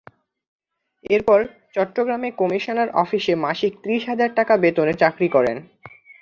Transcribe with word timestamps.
এরপর 1.05 1.39
চট্টগ্রামে 1.73 2.29
কমিশনার 2.31 2.89
অফিসে 2.95 3.33
মাসিক 3.35 3.71
ত্রিশ 3.83 4.03
টাকা 4.35 4.53
বেতনে 4.57 4.93
চাকরি 4.93 5.27
গ্রহণ 5.27 5.35
করেন। 5.35 5.57